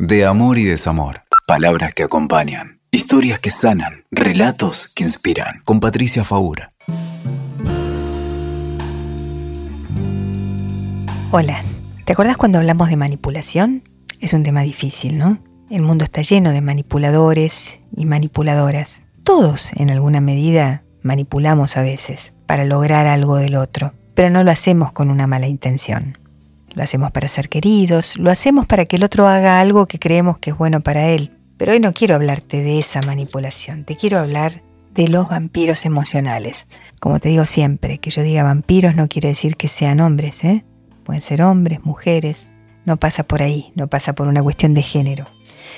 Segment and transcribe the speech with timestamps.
[0.00, 1.22] De amor y desamor.
[1.44, 2.78] Palabras que acompañan.
[2.92, 4.04] Historias que sanan.
[4.12, 5.60] Relatos que inspiran.
[5.64, 6.70] Con Patricia Faura.
[11.32, 11.64] Hola.
[12.04, 13.82] ¿Te acuerdas cuando hablamos de manipulación?
[14.20, 15.38] Es un tema difícil, ¿no?
[15.68, 19.02] El mundo está lleno de manipuladores y manipuladoras.
[19.24, 24.52] Todos, en alguna medida, manipulamos a veces para lograr algo del otro, pero no lo
[24.52, 26.18] hacemos con una mala intención.
[26.78, 30.38] Lo hacemos para ser queridos, lo hacemos para que el otro haga algo que creemos
[30.38, 31.32] que es bueno para él.
[31.56, 34.62] Pero hoy no quiero hablarte de esa manipulación, te quiero hablar
[34.94, 36.68] de los vampiros emocionales.
[37.00, 40.64] Como te digo siempre, que yo diga vampiros no quiere decir que sean hombres, ¿eh?
[41.02, 42.48] Pueden ser hombres, mujeres,
[42.84, 45.26] no pasa por ahí, no pasa por una cuestión de género,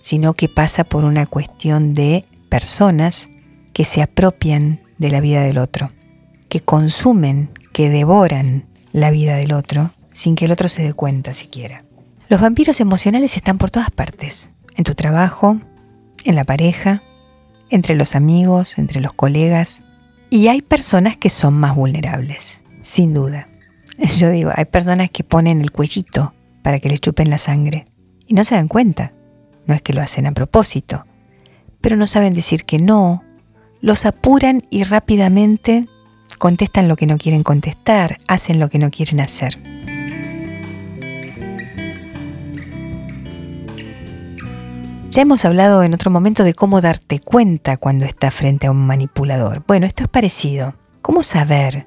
[0.00, 3.30] sino que pasa por una cuestión de personas
[3.72, 5.90] que se apropian de la vida del otro,
[6.48, 11.34] que consumen, que devoran la vida del otro sin que el otro se dé cuenta
[11.34, 11.84] siquiera.
[12.30, 15.58] Los vampiros emocionales están por todas partes, en tu trabajo,
[16.24, 17.02] en la pareja,
[17.68, 19.82] entre los amigos, entre los colegas,
[20.30, 23.48] y hay personas que son más vulnerables, sin duda.
[24.16, 27.86] Yo digo, hay personas que ponen el cuellito para que les chupen la sangre
[28.26, 29.12] y no se dan cuenta.
[29.66, 31.04] No es que lo hacen a propósito,
[31.80, 33.22] pero no saben decir que no,
[33.80, 35.88] los apuran y rápidamente
[36.38, 39.58] contestan lo que no quieren contestar, hacen lo que no quieren hacer.
[45.14, 48.84] Ya hemos hablado en otro momento de cómo darte cuenta cuando estás frente a un
[48.84, 49.62] manipulador.
[49.64, 50.74] Bueno, esto es parecido.
[51.02, 51.86] ¿Cómo saber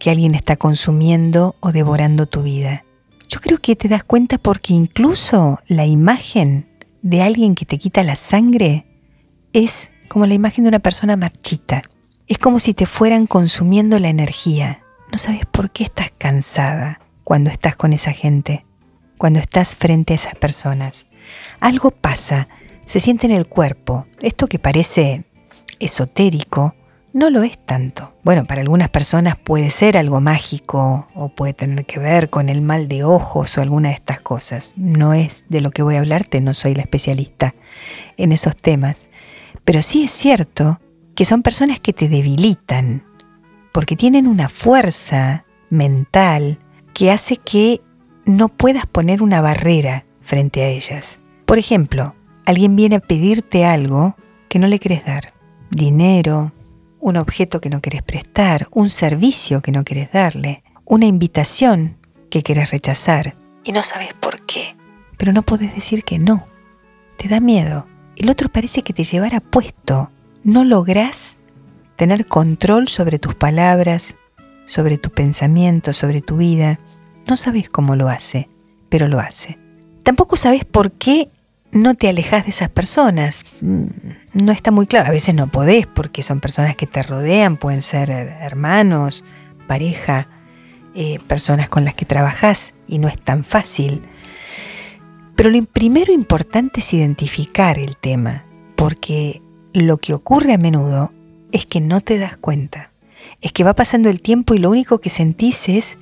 [0.00, 2.82] que alguien está consumiendo o devorando tu vida?
[3.28, 6.66] Yo creo que te das cuenta porque incluso la imagen
[7.00, 8.86] de alguien que te quita la sangre
[9.52, 11.84] es como la imagen de una persona marchita.
[12.26, 14.80] Es como si te fueran consumiendo la energía.
[15.12, 18.66] No sabes por qué estás cansada cuando estás con esa gente,
[19.16, 21.06] cuando estás frente a esas personas.
[21.60, 22.48] Algo pasa,
[22.84, 24.06] se siente en el cuerpo.
[24.20, 25.24] Esto que parece
[25.78, 26.74] esotérico,
[27.12, 28.12] no lo es tanto.
[28.24, 32.60] Bueno, para algunas personas puede ser algo mágico o puede tener que ver con el
[32.60, 34.74] mal de ojos o alguna de estas cosas.
[34.76, 37.54] No es de lo que voy a hablarte, no soy la especialista
[38.16, 39.08] en esos temas.
[39.64, 40.80] Pero sí es cierto
[41.14, 43.04] que son personas que te debilitan,
[43.72, 46.58] porque tienen una fuerza mental
[46.92, 47.80] que hace que
[48.24, 51.20] no puedas poner una barrera frente a ellas.
[51.46, 52.14] Por ejemplo,
[52.46, 54.16] alguien viene a pedirte algo
[54.48, 55.32] que no le querés dar.
[55.70, 56.52] Dinero,
[57.00, 61.96] un objeto que no querés prestar, un servicio que no querés darle, una invitación
[62.30, 63.34] que querés rechazar.
[63.64, 64.76] Y no sabes por qué.
[65.16, 66.46] Pero no podés decir que no.
[67.16, 70.10] Te da miedo el otro parece que te llevara puesto.
[70.42, 71.38] No lográs
[71.96, 74.16] tener control sobre tus palabras,
[74.66, 76.78] sobre tu pensamiento, sobre tu vida.
[77.26, 78.48] No sabes cómo lo hace,
[78.88, 79.58] pero lo hace.
[80.02, 81.28] Tampoco sabes por qué
[81.74, 83.44] no te alejas de esas personas.
[83.60, 85.08] No está muy claro.
[85.08, 89.24] A veces no podés porque son personas que te rodean, pueden ser hermanos,
[89.66, 90.28] pareja,
[90.94, 94.02] eh, personas con las que trabajas y no es tan fácil.
[95.34, 98.44] Pero lo primero importante es identificar el tema,
[98.76, 99.42] porque
[99.72, 101.12] lo que ocurre a menudo
[101.50, 102.90] es que no te das cuenta.
[103.40, 105.98] Es que va pasando el tiempo y lo único que sentís es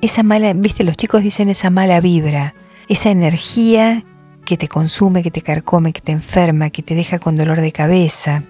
[0.00, 2.54] esa mala, viste, los chicos dicen esa mala vibra,
[2.88, 4.02] esa energía
[4.50, 7.70] que te consume, que te carcome, que te enferma, que te deja con dolor de
[7.70, 8.42] cabeza,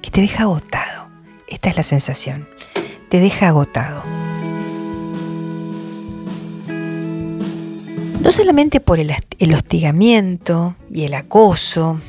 [0.00, 1.08] que te deja agotado.
[1.48, 2.48] Esta es la sensación.
[3.08, 4.04] Te deja agotado.
[8.20, 9.10] no solamente por el,
[9.52, 12.00] hostigamiento y el acoso,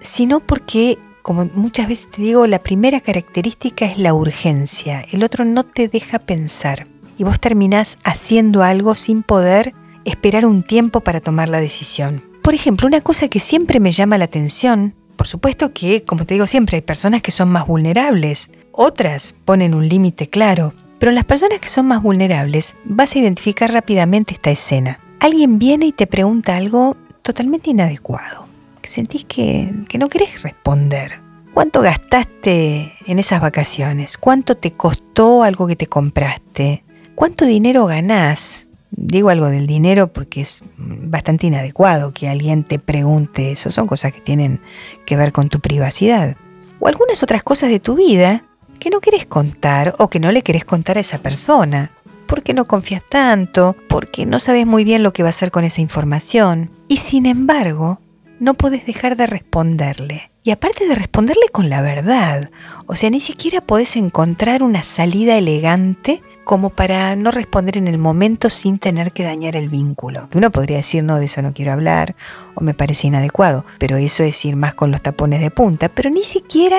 [0.00, 5.04] sino porque, como muchas veces te digo, la primera característica es la urgencia.
[5.12, 6.86] El otro no te deja pensar
[7.18, 9.74] y vos terminás haciendo algo sin poder
[10.06, 12.33] esperar un tiempo para tomar la decisión.
[12.44, 16.34] Por ejemplo, una cosa que siempre me llama la atención, por supuesto que, como te
[16.34, 21.16] digo siempre, hay personas que son más vulnerables, otras ponen un límite claro, pero en
[21.16, 25.92] las personas que son más vulnerables vas a identificar rápidamente esta escena alguien viene y
[25.92, 28.46] te pregunta algo totalmente inadecuado,
[28.82, 31.18] que sentís que, no querés responder.
[31.54, 34.18] ¿Cuánto gastaste en esas vacaciones?
[34.18, 36.84] ¿Cuánto te costó algo que te compraste?
[37.14, 38.66] ¿Cuánto dinero ganás?
[38.96, 43.70] Digo algo del dinero porque es bastante inadecuado que alguien te pregunte eso.
[43.70, 44.60] Son cosas que tienen
[45.04, 46.36] que ver con tu privacidad.
[46.78, 48.44] O algunas otras cosas de tu vida
[48.78, 51.90] que no querés contar o que no le querés contar a esa persona
[52.26, 55.64] porque no confías tanto, porque no sabes muy bien lo que va a hacer con
[55.64, 56.70] esa información.
[56.88, 58.00] Y sin embargo,
[58.40, 60.30] no podés dejar de responderle.
[60.42, 62.50] Y aparte de responderle con la verdad,
[62.86, 67.98] o sea, ni siquiera podés encontrar una salida elegante como para no responder en el
[67.98, 70.28] momento sin tener que dañar el vínculo.
[70.34, 72.14] Uno podría decir, no, de eso no quiero hablar,
[72.54, 76.10] o me parece inadecuado, pero eso es ir más con los tapones de punta, pero
[76.10, 76.78] ni siquiera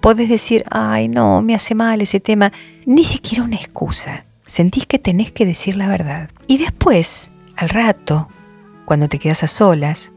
[0.00, 2.52] podés decir, ay, no, me hace mal ese tema,
[2.86, 4.24] ni siquiera una excusa.
[4.46, 6.30] Sentís que tenés que decir la verdad.
[6.46, 8.28] Y después, al rato,
[8.84, 10.12] cuando te quedas a solas,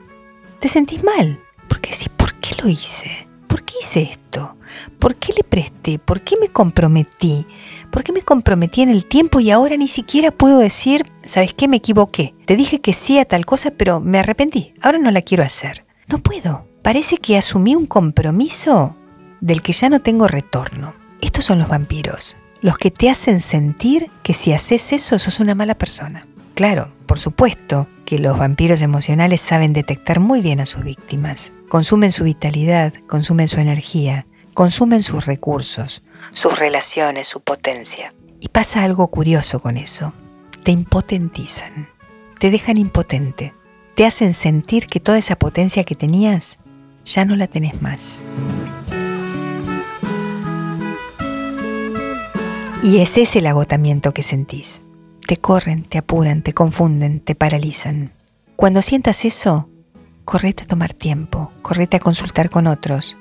[0.59, 3.27] te sentís mal, porque decís, ¿por qué lo hice?
[3.53, 4.57] ¿Por qué hice esto?
[4.97, 5.99] ¿Por qué le presté?
[5.99, 7.45] ¿Por qué me comprometí?
[7.91, 11.67] ¿Por qué me comprometí en el tiempo y ahora ni siquiera puedo decir, ¿sabes qué?
[11.67, 12.33] Me equivoqué.
[12.47, 14.73] Te dije que sí a tal cosa, pero me arrepentí.
[14.81, 15.85] Ahora no la quiero hacer.
[16.07, 16.65] No puedo.
[16.81, 18.95] Parece que asumí un compromiso
[19.39, 20.95] del que ya no tengo retorno.
[21.21, 25.53] Estos son los vampiros, los que te hacen sentir que si haces eso sos una
[25.53, 26.25] mala persona.
[26.55, 31.53] Claro, por supuesto que los vampiros emocionales saben detectar muy bien a sus víctimas.
[31.67, 38.13] Consumen su vitalidad, consumen su energía, consumen sus recursos, sus relaciones, su potencia.
[38.39, 40.13] Y pasa algo curioso con eso.
[40.63, 41.89] Te impotentizan,
[42.39, 43.53] te dejan impotente,
[43.95, 46.59] te hacen sentir que toda esa potencia que tenías
[47.03, 48.25] ya no la tenés más.
[52.83, 54.83] Y ese es el agotamiento que sentís.
[55.33, 58.11] Te corren, te apuran, te confunden, te paralizan.
[58.55, 59.67] Cuando sientas eso,
[60.25, 63.17] correte a tomar tiempo, correte a consultar con otros,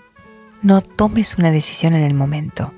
[0.61, 2.71] no tomes una decisión en el momento.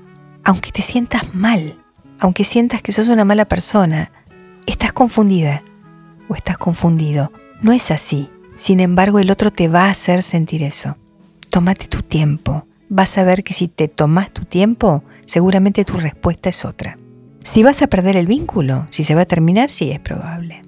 [0.45, 1.77] Aunque te sientas mal,
[2.17, 4.09] aunque sientas que sos una mala persona,
[4.67, 5.63] estás confundida
[6.29, 7.33] o estás confundido.
[7.61, 8.29] No es así.
[8.55, 10.95] Sin embargo, el otro te va a hacer sentir eso.
[11.49, 12.65] Tómate tu tiempo.
[12.87, 16.97] Vas a ver que si te tomas tu tiempo, seguramente tu respuesta es otra.
[17.45, 20.63] Si vas a perder el vínculo, si se va a terminar, sí es probable.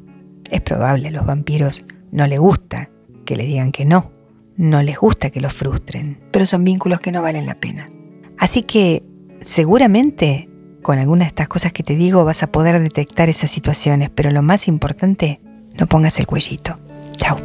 [0.52, 2.90] Es probable, los vampiros no les gusta
[3.26, 4.12] que le digan que no
[4.58, 7.90] no les gusta que los frustren, pero son vínculos que no valen la pena.
[8.38, 9.04] Así que
[9.46, 10.50] seguramente
[10.82, 14.32] con algunas de estas cosas que te digo vas a poder detectar esas situaciones, pero
[14.32, 15.40] lo más importante,
[15.76, 16.80] no pongas el cuellito.
[17.18, 17.38] Chao.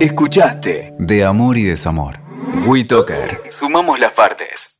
[0.00, 2.18] Escuchaste De Amor y Desamor.
[2.66, 3.42] WeToker.
[3.50, 4.75] Sumamos las partes.